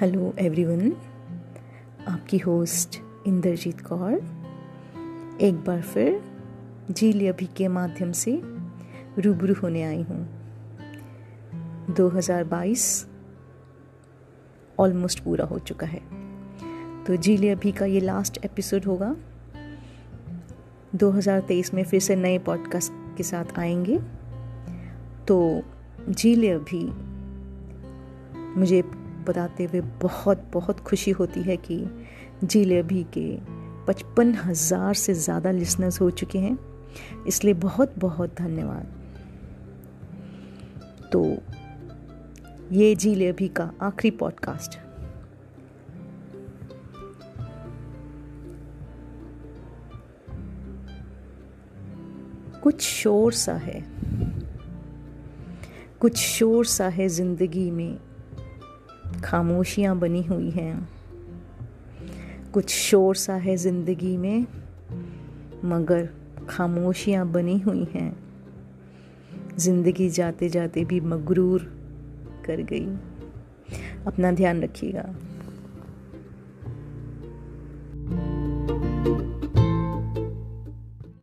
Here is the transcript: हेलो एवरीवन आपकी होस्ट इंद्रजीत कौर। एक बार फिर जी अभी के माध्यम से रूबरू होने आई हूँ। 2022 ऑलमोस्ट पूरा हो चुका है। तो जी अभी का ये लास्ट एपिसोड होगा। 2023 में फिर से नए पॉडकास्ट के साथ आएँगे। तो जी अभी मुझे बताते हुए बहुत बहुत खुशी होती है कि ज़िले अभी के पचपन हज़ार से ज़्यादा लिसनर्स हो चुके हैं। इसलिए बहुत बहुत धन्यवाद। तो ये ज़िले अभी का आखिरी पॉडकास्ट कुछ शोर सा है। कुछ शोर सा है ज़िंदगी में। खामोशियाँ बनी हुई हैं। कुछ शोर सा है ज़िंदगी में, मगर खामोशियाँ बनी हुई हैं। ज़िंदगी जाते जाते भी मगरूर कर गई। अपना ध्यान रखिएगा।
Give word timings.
हेलो 0.00 0.34
एवरीवन 0.38 0.92
आपकी 2.08 2.38
होस्ट 2.38 3.00
इंद्रजीत 3.26 3.80
कौर। 3.80 4.12
एक 5.40 5.64
बार 5.66 5.82
फिर 5.82 6.22
जी 6.90 7.26
अभी 7.26 7.46
के 7.46 7.68
माध्यम 7.68 8.12
से 8.12 8.40
रूबरू 9.18 9.54
होने 9.62 9.82
आई 9.82 10.02
हूँ। 10.02 10.28
2022 11.94 13.06
ऑलमोस्ट 14.78 15.24
पूरा 15.24 15.44
हो 15.44 15.58
चुका 15.58 15.86
है। 15.86 16.00
तो 17.04 17.16
जी 17.16 17.48
अभी 17.48 17.72
का 17.72 17.84
ये 17.84 18.00
लास्ट 18.00 18.44
एपिसोड 18.44 18.84
होगा। 18.84 19.16
2023 20.94 21.74
में 21.74 21.84
फिर 21.84 22.00
से 22.00 22.16
नए 22.16 22.38
पॉडकास्ट 22.38 23.16
के 23.16 23.22
साथ 23.22 23.58
आएँगे। 23.58 23.98
तो 25.28 25.62
जी 26.08 26.48
अभी 26.48 26.84
मुझे 28.60 29.03
बताते 29.26 29.64
हुए 29.64 29.80
बहुत 30.02 30.44
बहुत 30.52 30.80
खुशी 30.80 31.10
होती 31.10 31.42
है 31.42 31.56
कि 31.56 31.78
ज़िले 32.44 32.78
अभी 32.78 33.02
के 33.18 33.26
पचपन 33.86 34.34
हज़ार 34.34 34.94
से 34.94 35.14
ज़्यादा 35.14 35.50
लिसनर्स 35.50 36.00
हो 36.00 36.10
चुके 36.10 36.38
हैं। 36.38 36.58
इसलिए 37.26 37.54
बहुत 37.54 37.98
बहुत 37.98 38.34
धन्यवाद। 38.38 38.86
तो 41.12 41.24
ये 42.72 42.94
ज़िले 42.94 43.28
अभी 43.28 43.48
का 43.48 43.70
आखिरी 43.82 44.10
पॉडकास्ट 44.16 44.78
कुछ 52.62 52.80
शोर 52.82 53.32
सा 53.32 53.54
है। 53.54 53.84
कुछ 56.00 56.16
शोर 56.16 56.64
सा 56.66 56.88
है 56.88 57.08
ज़िंदगी 57.08 57.70
में। 57.70 57.98
खामोशियाँ 59.24 59.98
बनी 59.98 60.22
हुई 60.22 60.50
हैं। 60.50 60.88
कुछ 62.52 62.70
शोर 62.70 63.16
सा 63.16 63.34
है 63.34 63.56
ज़िंदगी 63.56 64.16
में, 64.16 64.46
मगर 65.64 66.08
खामोशियाँ 66.48 67.32
बनी 67.32 67.58
हुई 67.58 67.86
हैं। 67.94 68.16
ज़िंदगी 69.58 70.10
जाते 70.10 70.48
जाते 70.48 70.84
भी 70.84 71.00
मगरूर 71.00 71.62
कर 72.46 72.62
गई। 72.62 72.86
अपना 74.06 74.32
ध्यान 74.32 74.62
रखिएगा। 74.62 75.14